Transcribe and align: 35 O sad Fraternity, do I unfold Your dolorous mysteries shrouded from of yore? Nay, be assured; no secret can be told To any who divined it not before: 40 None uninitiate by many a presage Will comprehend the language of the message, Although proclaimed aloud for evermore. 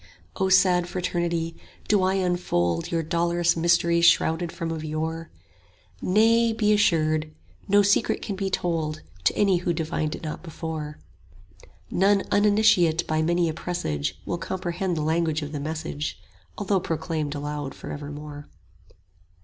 35 0.35 0.41
O 0.41 0.49
sad 0.49 0.87
Fraternity, 0.89 1.55
do 1.87 2.01
I 2.01 2.15
unfold 2.15 2.91
Your 2.91 3.03
dolorous 3.03 3.55
mysteries 3.55 4.03
shrouded 4.05 4.51
from 4.51 4.71
of 4.71 4.83
yore? 4.83 5.29
Nay, 6.01 6.53
be 6.53 6.73
assured; 6.73 7.31
no 7.67 7.83
secret 7.83 8.19
can 8.19 8.35
be 8.35 8.49
told 8.49 9.03
To 9.25 9.37
any 9.37 9.57
who 9.57 9.73
divined 9.73 10.15
it 10.15 10.23
not 10.23 10.41
before: 10.41 10.97
40 11.91 11.95
None 12.03 12.23
uninitiate 12.31 13.05
by 13.05 13.21
many 13.21 13.47
a 13.47 13.53
presage 13.53 14.19
Will 14.25 14.39
comprehend 14.39 14.97
the 14.97 15.03
language 15.03 15.43
of 15.43 15.51
the 15.51 15.59
message, 15.59 16.19
Although 16.57 16.79
proclaimed 16.79 17.35
aloud 17.35 17.75
for 17.75 17.91
evermore. 17.91 18.47